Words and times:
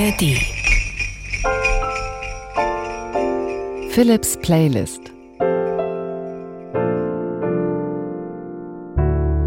ARD. 0.00 0.38
Philips 3.90 4.38
Playlist. 4.38 5.02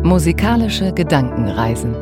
Musikalische 0.04 0.94
Gedankenreisen. 0.94 1.96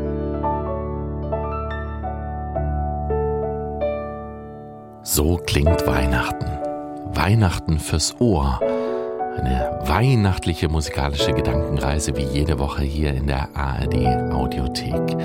So 5.04 5.38
klingt 5.46 5.88
Weihnachten. 5.88 6.49
Weihnachten 7.15 7.79
fürs 7.79 8.20
Ohr. 8.20 8.60
Eine 9.38 9.79
weihnachtliche 9.83 10.68
musikalische 10.68 11.31
Gedankenreise 11.31 12.18
wie 12.18 12.26
jede 12.26 12.60
Woche 12.60 12.83
hier 12.83 13.13
in 13.13 13.28
der 13.28 13.47
ARD 13.56 13.96
Audiothek. 14.33 15.15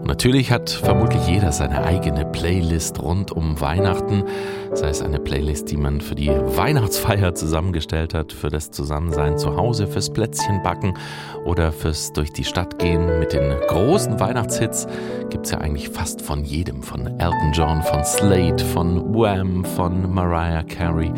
Und 0.00 0.06
natürlich 0.06 0.50
hat 0.50 0.70
vermutlich 0.70 1.26
jeder 1.26 1.52
seine 1.52 1.84
eigene 1.84 2.24
Playlist 2.24 3.02
rund 3.02 3.32
um 3.32 3.60
Weihnachten, 3.60 4.24
sei 4.72 4.88
es 4.88 5.02
eine 5.02 5.20
Playlist, 5.20 5.70
die 5.70 5.76
man 5.76 6.00
für 6.00 6.14
die 6.14 6.30
Weihnachtsfeier 6.30 7.34
zusammengestellt 7.34 8.14
hat, 8.14 8.32
für 8.32 8.48
das 8.48 8.70
Zusammensein 8.70 9.36
zu 9.36 9.56
Hause, 9.56 9.86
fürs 9.86 10.10
Plätzchenbacken 10.10 10.94
oder 11.44 11.70
fürs 11.70 12.14
durch 12.14 12.32
die 12.32 12.44
Stadt 12.44 12.78
gehen 12.78 13.18
mit 13.18 13.34
den 13.34 13.52
großen 13.68 14.18
Weihnachtshits. 14.18 14.86
Gibt 15.28 15.44
es 15.44 15.52
ja 15.52 15.58
eigentlich 15.58 15.90
fast 15.90 16.22
von 16.22 16.44
jedem, 16.44 16.82
von 16.82 17.06
Elton 17.18 17.52
John, 17.52 17.82
von 17.82 18.02
Slade, 18.02 18.64
von 18.64 19.14
Wham, 19.14 19.64
von 19.64 20.12
Mariah 20.12 20.62
Carey 20.62 21.12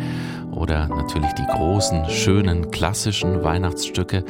oder 0.53 0.89
natürlich 0.89 1.33
die 1.33 1.47
großen, 1.47 2.09
schönen, 2.09 2.71
klassischen 2.71 3.43
Weihnachtsstücke 3.43 4.25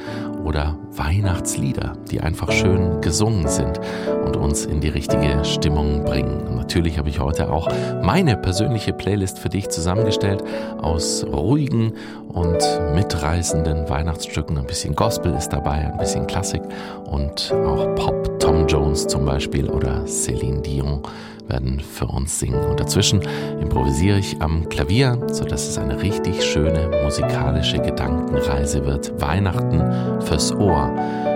oder 0.44 0.78
Weihnachtslieder, 0.94 1.96
die 2.10 2.20
einfach 2.20 2.50
schön 2.52 3.00
gesungen 3.00 3.48
sind 3.48 3.80
und 4.24 4.36
uns 4.36 4.64
in 4.64 4.80
die 4.80 4.88
richtige 4.88 5.44
Stimmung 5.44 6.04
bringen. 6.04 6.40
Und 6.42 6.56
natürlich 6.56 6.98
habe 6.98 7.08
ich 7.08 7.20
heute 7.20 7.50
auch 7.50 7.68
meine 8.02 8.36
persönliche 8.36 8.92
Playlist 8.92 9.38
für 9.38 9.48
dich 9.48 9.68
zusammengestellt 9.70 10.42
aus 10.78 11.24
ruhigen 11.24 11.92
und 12.28 12.58
mitreißenden 12.94 13.88
Weihnachtsstücken. 13.88 14.58
Ein 14.58 14.66
bisschen 14.66 14.94
Gospel 14.94 15.34
ist 15.34 15.50
dabei, 15.50 15.90
ein 15.90 15.98
bisschen 15.98 16.26
Klassik 16.26 16.62
und 17.04 17.52
auch 17.52 17.94
Pop, 17.94 18.31
Tom 18.42 18.66
Jones 18.66 19.06
zum 19.06 19.24
Beispiel 19.24 19.70
oder 19.70 20.04
Celine 20.04 20.62
Dion 20.62 21.00
werden 21.46 21.78
für 21.78 22.06
uns 22.06 22.40
singen. 22.40 22.64
Und 22.64 22.80
dazwischen 22.80 23.22
improvisiere 23.60 24.18
ich 24.18 24.42
am 24.42 24.68
Klavier, 24.68 25.16
sodass 25.30 25.68
es 25.68 25.78
eine 25.78 26.02
richtig 26.02 26.42
schöne 26.42 26.90
musikalische 27.04 27.78
Gedankenreise 27.78 28.84
wird. 28.84 29.12
Weihnachten 29.20 30.20
fürs 30.22 30.52
Ohr. 30.56 30.92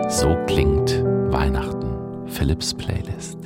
So 0.09 0.37
klingt 0.49 1.01
Weihnachten. 1.31 1.87
Philips 2.27 2.75
Playlist. 2.75 3.46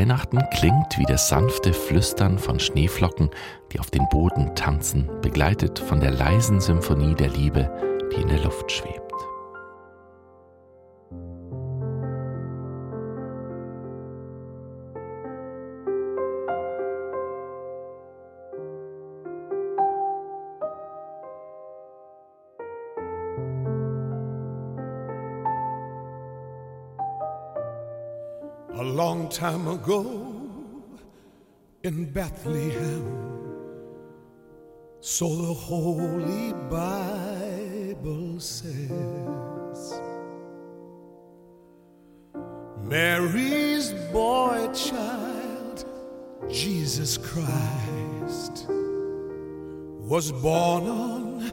Weihnachten 0.00 0.42
klingt 0.50 0.96
wie 0.96 1.04
das 1.04 1.28
sanfte 1.28 1.74
Flüstern 1.74 2.38
von 2.38 2.58
Schneeflocken, 2.58 3.28
die 3.70 3.80
auf 3.80 3.90
den 3.90 4.08
Boden 4.08 4.54
tanzen, 4.54 5.10
begleitet 5.20 5.78
von 5.78 6.00
der 6.00 6.10
leisen 6.10 6.58
Symphonie 6.58 7.14
der 7.14 7.28
Liebe, 7.28 7.70
die 8.10 8.22
in 8.22 8.28
der 8.28 8.42
Luft 8.42 8.72
schwebt. 8.72 9.09
Time 29.40 29.68
ago 29.68 30.04
in 31.82 32.04
Bethlehem, 32.12 33.06
so 35.00 35.34
the 35.34 35.54
Holy 35.54 36.52
Bible 36.68 38.38
says. 38.38 40.00
Mary's 42.82 43.94
boy 44.12 44.68
child, 44.74 45.86
Jesus 46.50 47.16
Christ, 47.16 48.66
was 48.68 50.32
born 50.32 50.84
on 50.86 51.50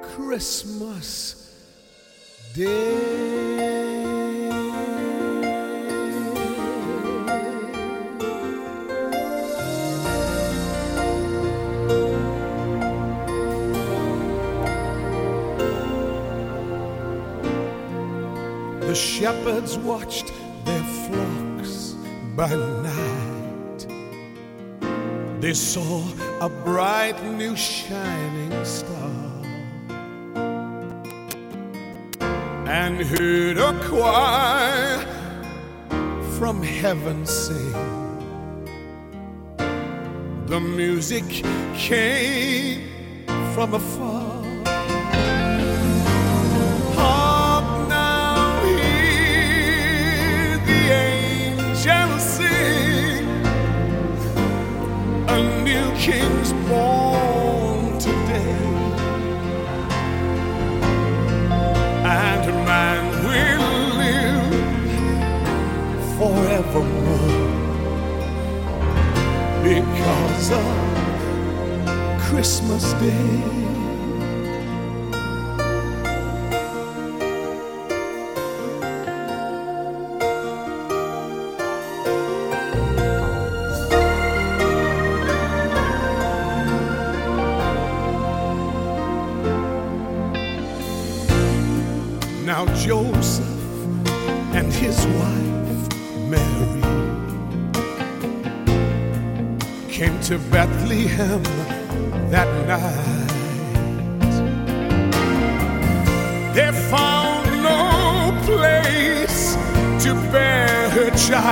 Christmas 0.00 1.56
Day. 2.54 3.49
Shepherds 19.30 19.78
watched 19.78 20.32
their 20.64 20.82
flocks 21.04 21.94
by 22.34 22.52
night. 22.88 23.80
They 25.40 25.54
saw 25.54 26.02
a 26.40 26.48
bright 26.48 27.22
new 27.38 27.54
shining 27.54 28.64
star 28.64 29.32
and 32.66 32.96
heard 33.12 33.58
a 33.58 33.72
choir 33.88 34.98
from 36.36 36.60
heaven 36.62 37.24
sing. 37.24 37.72
The 40.46 40.58
music 40.58 41.28
came 41.76 42.82
from 43.54 43.74
afar. 43.74 44.09
King's 56.00 56.52
born 56.66 57.98
today, 57.98 58.56
and 62.02 62.46
man 62.64 63.04
will 63.26 63.66
live 64.00 64.54
forevermore 66.16 67.50
because 69.62 70.50
of 70.52 70.74
Christmas 72.18 72.94
Day. 72.94 73.59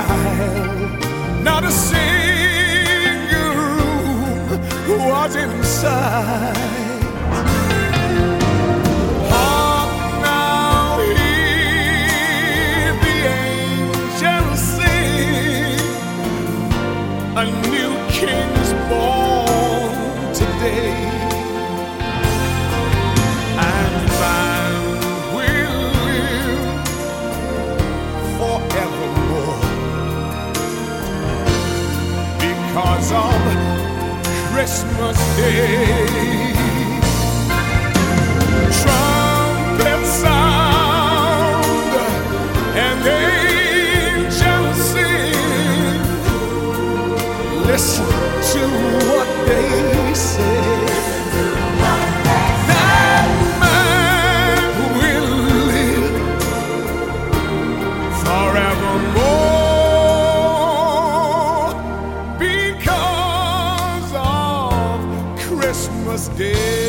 mile. 0.09 1.43
Not 1.43 1.63
a 1.63 1.71
single 1.71 3.53
room 3.61 4.59
was 5.09 5.35
inside. 5.35 6.59
a 17.39 17.45
new 17.45 17.95
king 18.09 18.49
is 18.63 18.73
born 18.89 20.33
today. 20.33 21.18
Christmas 34.59 35.15
Day. 35.37 36.48
Christmas 66.19 66.37
Day. 66.37 66.88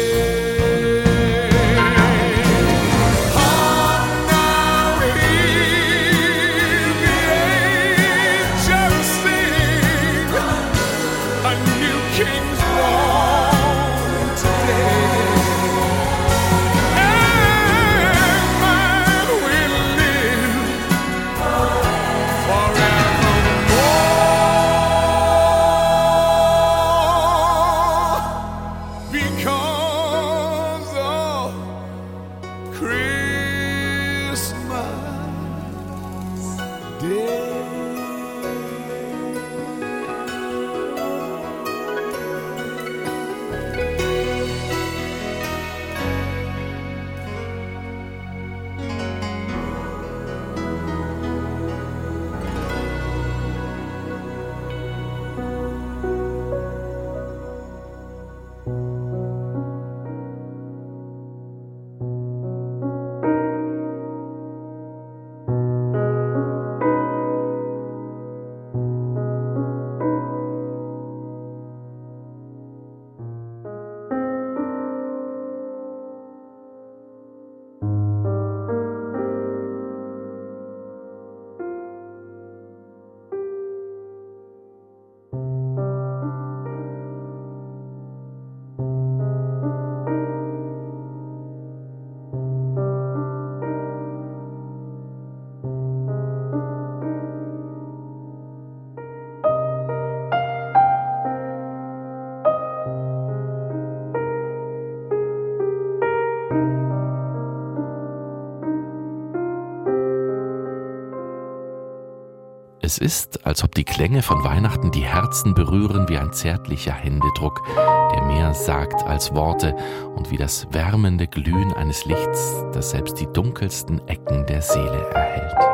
Es 112.90 112.98
ist, 112.98 113.46
als 113.46 113.62
ob 113.62 113.76
die 113.76 113.84
Klänge 113.84 114.20
von 114.20 114.42
Weihnachten 114.42 114.90
die 114.90 115.04
Herzen 115.04 115.54
berühren 115.54 116.08
wie 116.08 116.18
ein 116.18 116.32
zärtlicher 116.32 116.90
Händedruck, 116.90 117.62
der 117.76 118.22
mehr 118.22 118.52
sagt 118.52 119.04
als 119.04 119.32
Worte 119.32 119.76
und 120.16 120.32
wie 120.32 120.36
das 120.36 120.66
wärmende 120.72 121.28
Glühen 121.28 121.72
eines 121.72 122.04
Lichts, 122.04 122.64
das 122.72 122.90
selbst 122.90 123.20
die 123.20 123.28
dunkelsten 123.32 124.00
Ecken 124.08 124.44
der 124.46 124.60
Seele 124.62 125.08
erhält. 125.12 125.69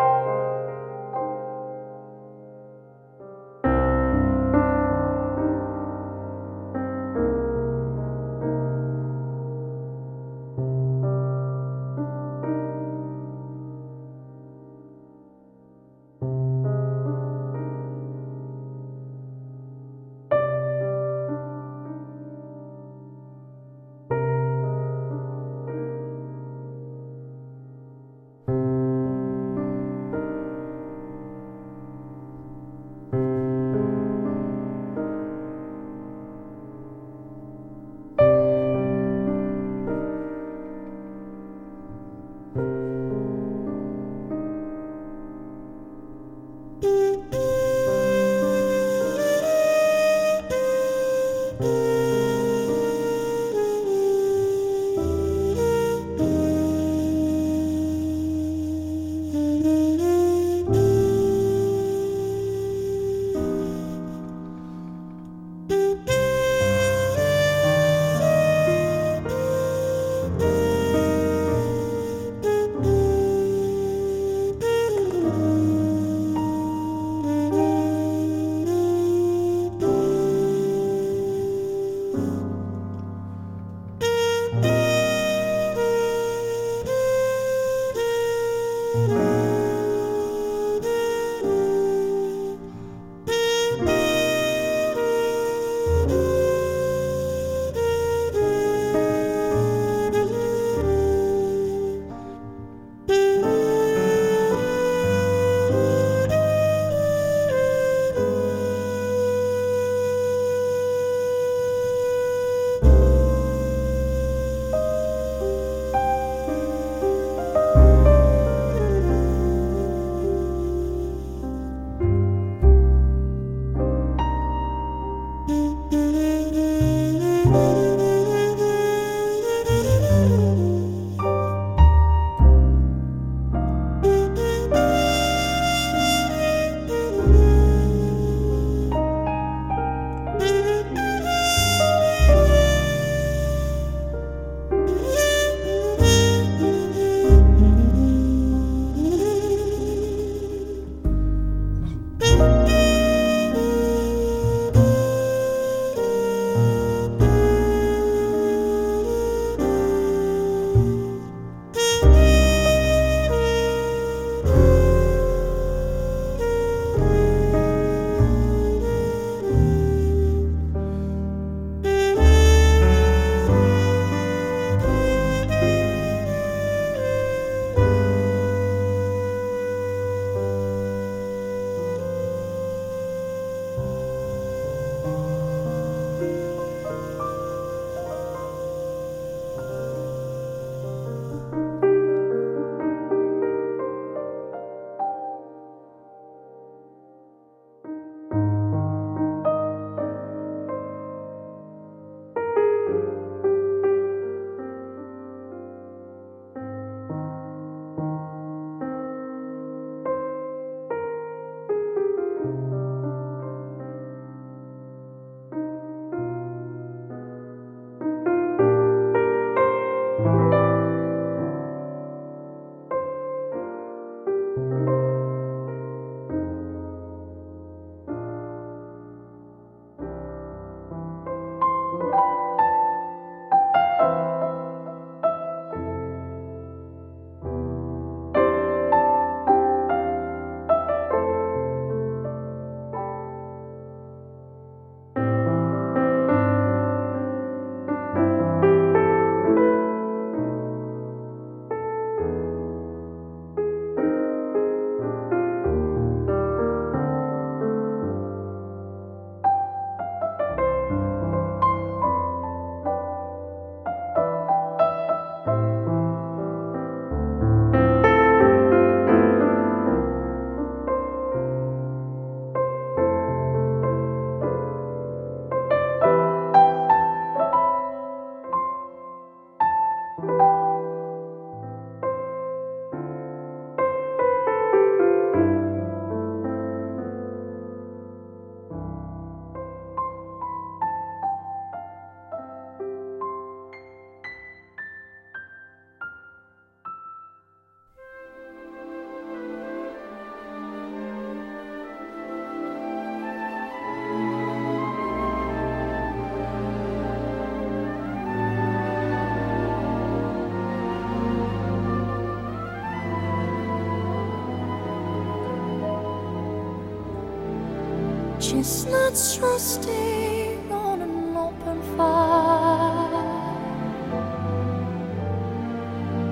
Chestnuts 318.66 319.38
roasting 319.38 320.72
on 320.72 321.00
an 321.00 321.36
open 321.36 321.80
fire, 321.96 323.52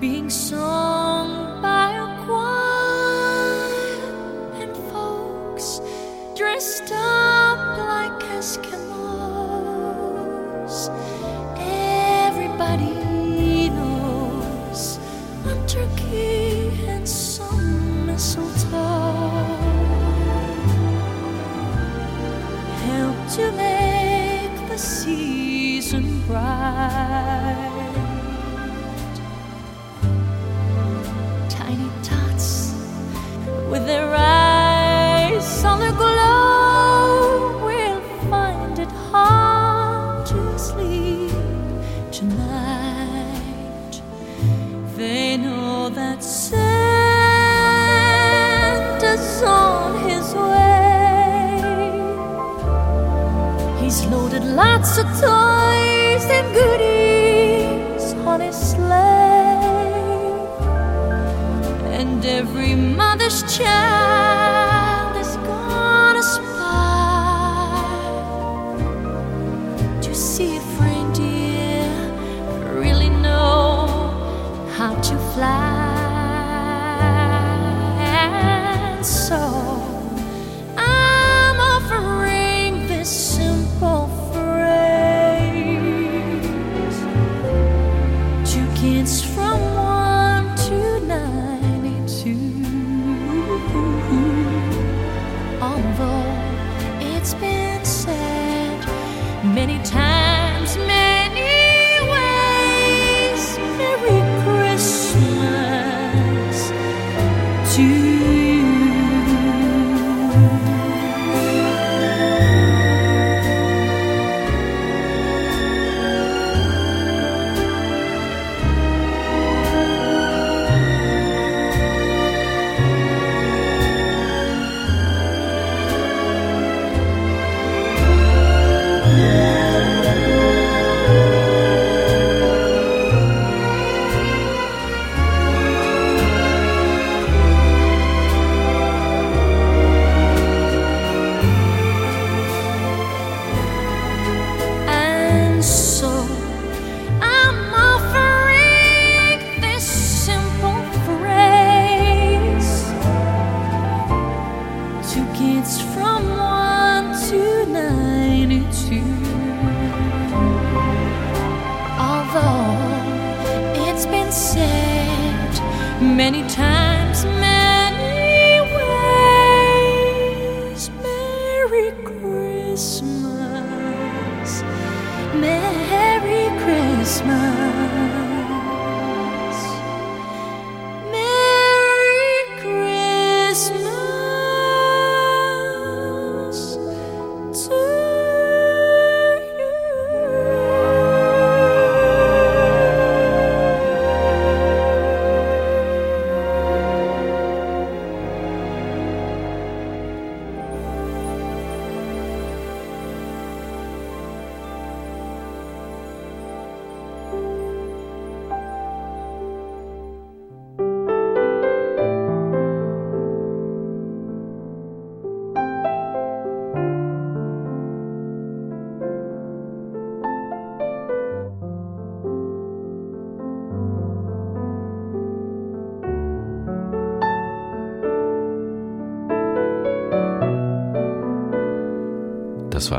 being 0.00 0.28
sung 0.28 1.62
by 1.62 1.92
a 1.92 2.06
choir, 2.26 3.72
and 4.60 4.76
folks 4.92 5.80
dressed 6.36 6.92
up 6.92 7.78
like 7.78 8.20
Eskimos. 8.36 8.81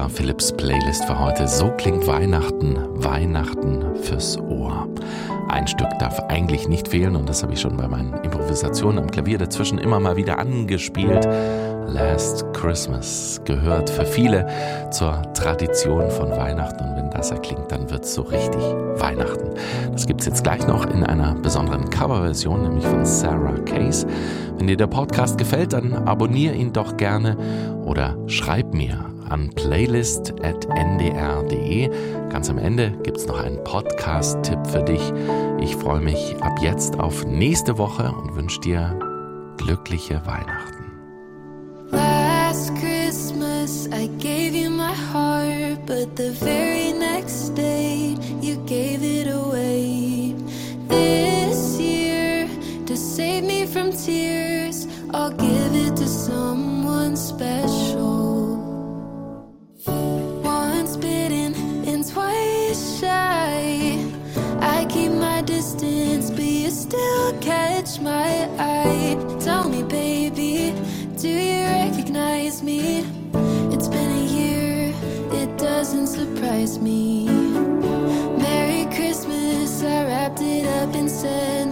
War 0.04 0.10
Philips 0.10 0.52
Playlist 0.52 1.06
für 1.06 1.18
heute. 1.18 1.48
So 1.48 1.72
klingt 1.78 2.06
Weihnachten, 2.06 2.76
Weihnachten 3.02 3.96
fürs 4.02 4.38
Ohr. 4.38 4.86
Ein 5.50 5.68
Stück 5.68 5.90
darf 6.00 6.20
eigentlich 6.30 6.68
nicht 6.68 6.88
fehlen 6.88 7.16
und 7.16 7.30
das 7.30 7.44
habe 7.44 7.54
ich 7.54 7.62
schon 7.62 7.78
bei 7.78 7.88
meinen 7.88 8.14
Improvisationen 8.24 9.00
am 9.00 9.12
Klavier 9.12 9.38
dazwischen 9.38 9.78
immer 9.78 10.00
mal 10.00 10.16
wieder 10.16 10.40
angespielt. 10.40 11.28
Last 11.88 12.46
Christmas 12.54 13.42
gehört 13.46 13.90
für 13.90 14.06
viele 14.06 14.48
zur 14.92 15.22
Tradition 15.34 16.10
von 16.10 16.32
Weihnachten 16.32 16.84
und 16.84 16.96
wenn 16.96 17.10
das 17.12 17.32
erklingt, 17.32 17.72
dann 17.72 17.90
wird 17.90 18.06
es 18.06 18.14
so 18.14 18.24
richtig 18.24 18.62
Weihnachten. 18.98 19.50
Das 19.92 20.08
gibt 20.08 20.22
es 20.22 20.28
jetzt 20.28 20.44
gleich 20.44 20.66
noch 20.66 20.86
in 20.86 21.04
einer 21.04 21.36
besonderen 21.36 21.90
Coverversion, 21.90 22.64
nämlich 22.64 22.86
von 22.86 23.06
Sarah 23.06 23.60
Case. 23.66 24.08
Wenn 24.58 24.68
dir 24.68 24.78
der 24.78 24.88
Podcast 24.88 25.38
gefällt, 25.38 25.74
dann 25.74 25.94
abonniere 25.94 26.56
ihn 26.56 26.74
doch 26.74 26.98
gerne 26.98 27.38
oder 27.86 28.18
schreib 28.28 28.74
mir 28.74 29.06
an 29.30 29.50
playlist.ndr.de. 29.50 31.90
Ganz 32.30 32.50
am 32.50 32.58
Ende 32.58 32.92
gibt 33.04 33.18
es 33.18 33.28
noch 33.28 33.40
einen 33.40 33.64
Podcast-Tipp 33.64 34.66
für 34.68 34.84
dich. 34.84 35.14
Ich 35.60 35.76
freue 35.76 36.02
mich 36.02 36.36
ab 36.42 36.60
jetzt 36.62 37.00
auf 37.00 37.26
nächste 37.26 37.78
Woche 37.78 38.12
und 38.12 38.36
wünsche 38.36 38.60
dir 38.62 39.00
glückliche 39.58 40.22
Weihnachten. 40.26 40.92
Last 41.92 42.72
Christmas 42.76 43.88
I 43.88 44.08
gave 44.20 44.56
you 44.56 44.70
my 44.70 44.94
heart, 45.14 45.86
but 45.86 46.18
the 46.18 46.32
very 46.32 46.83
catch 67.42 68.00
my 68.00 68.50
eye. 68.60 69.18
Tell 69.40 69.70
me, 69.70 69.84
baby, 69.84 70.74
do 71.18 71.30
you 71.30 71.64
recognize 71.66 72.62
me? 72.64 73.06
It's 73.74 73.88
been 73.88 74.12
a 74.12 74.26
year, 74.26 74.94
it 75.32 75.58
doesn't 75.58 76.08
surprise 76.08 76.80
me. 76.80 77.26
Merry 78.38 78.86
Christmas, 78.96 79.84
I 79.84 80.06
wrapped 80.06 80.42
it 80.42 80.66
up 80.68 80.94
and 80.96 81.10
sent 81.10 81.63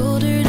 shoulder 0.00 0.39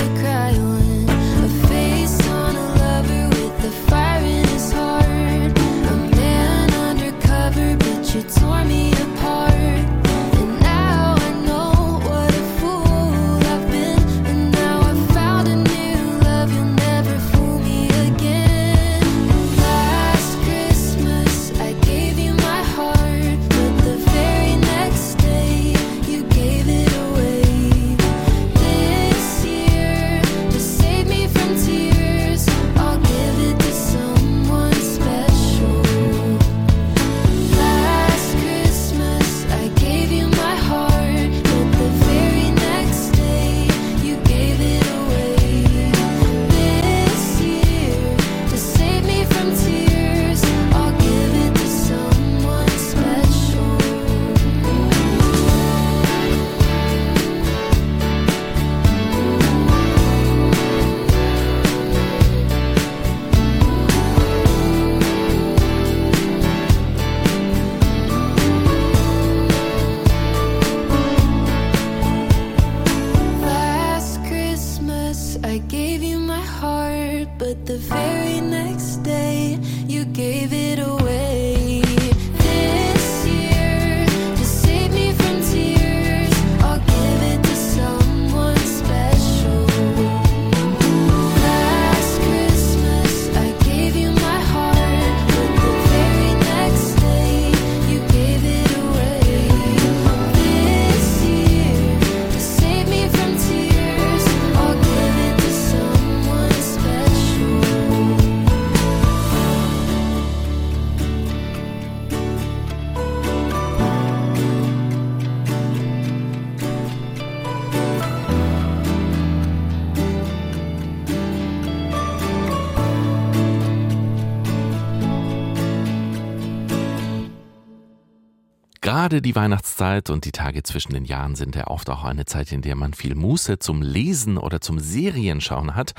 Gerade 128.92 129.22
die 129.22 129.38
Weihnachtszeit 129.38 130.10
und 130.10 130.26
die 130.26 130.34
Tage 130.34 130.64
zwischen 130.64 130.92
den 130.92 131.06
Jahren 131.06 131.36
sind 131.36 131.56
ja 131.56 131.68
oft 131.68 131.90
auch 131.90 132.04
eine 132.04 132.26
Zeit, 132.26 132.52
in 132.52 132.62
der 132.62 132.76
man 132.76 132.94
viel 132.94 133.16
Muße 133.16 133.58
zum 133.58 133.82
Lesen 133.82 134.38
oder 134.38 134.60
zum 134.60 134.80
Serienschauen 134.80 135.76
hat. 135.76 135.94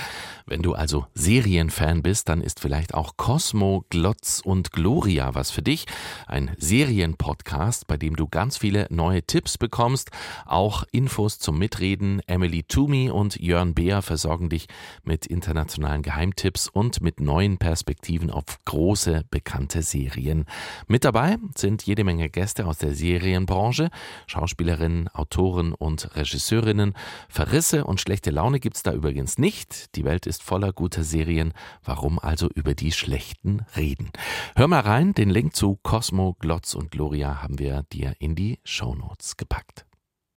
Wenn 0.44 0.61
du 0.61 0.74
also 0.74 1.07
Serienfan 1.14 2.02
bist, 2.02 2.28
dann 2.28 2.42
ist 2.42 2.61
vielleicht 2.61 2.92
auch 2.92 3.16
Cosmo, 3.16 3.87
Glotz 3.88 4.42
und 4.44 4.72
Gloria 4.72 5.35
was 5.35 5.50
für 5.50 5.62
dich. 5.62 5.87
Ein 6.26 6.50
Serienpodcast, 6.59 7.87
bei 7.87 7.96
dem 7.96 8.14
du 8.14 8.28
ganz 8.28 8.59
viele 8.59 8.87
neue 8.90 9.22
Tipps 9.22 9.57
bekommst, 9.57 10.11
auch 10.44 10.85
Infos 10.92 11.38
zum 11.38 11.59
Mitreden. 11.59 12.20
Emily 12.26 12.62
Toomey 12.62 13.09
und 13.09 13.40
Jörn 13.40 13.72
Beer 13.72 14.02
versorgen 14.02 14.50
dich 14.50 14.66
mit 15.02 15.24
internationalen 15.24 16.02
Geheimtipps 16.02 16.68
und 16.68 17.00
mit 17.00 17.20
neuen 17.20 17.57
Perspektiven 17.57 18.31
auf 18.31 18.44
große 18.66 19.24
bekannte 19.31 19.81
Serien. 19.81 20.44
Mit 20.88 21.05
dabei 21.05 21.38
sind 21.57 21.85
jede 21.85 22.05
Menge 22.05 22.28
Gäste 22.28 22.66
aus 22.66 22.81
der 22.82 22.94
Serienbranche, 22.94 23.90
Schauspielerinnen, 24.26 25.08
Autoren 25.08 25.72
und 25.72 26.14
Regisseurinnen. 26.16 26.94
Verrisse 27.28 27.84
und 27.84 28.00
schlechte 28.00 28.30
Laune 28.30 28.60
gibt's 28.60 28.82
da 28.82 28.92
übrigens 28.92 29.38
nicht. 29.38 29.94
Die 29.96 30.04
Welt 30.04 30.26
ist 30.26 30.42
voller 30.42 30.72
guter 30.72 31.04
Serien. 31.04 31.52
Warum 31.84 32.18
also 32.18 32.48
über 32.54 32.74
die 32.74 32.92
schlechten 32.92 33.64
reden? 33.76 34.10
Hör 34.56 34.68
mal 34.68 34.80
rein, 34.80 35.14
den 35.14 35.30
Link 35.30 35.54
zu 35.56 35.78
Cosmo, 35.82 36.36
Glotz 36.38 36.74
und 36.74 36.90
Gloria 36.90 37.42
haben 37.42 37.58
wir 37.58 37.84
dir 37.92 38.14
in 38.18 38.34
die 38.34 38.58
Shownotes 38.64 39.36
gepackt. 39.36 39.86